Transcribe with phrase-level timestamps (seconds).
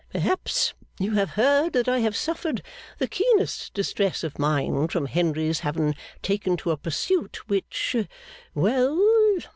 [0.09, 2.63] Perhaps you have heard that I have suffered
[2.97, 5.93] the keenest distress of mind from Henry's having
[6.23, 7.95] taken to a pursuit which
[8.55, 8.99] well!